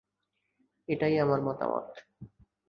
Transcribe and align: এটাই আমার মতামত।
এটাই 0.87 1.15
আমার 1.19 1.39
মতামত। 1.41 1.87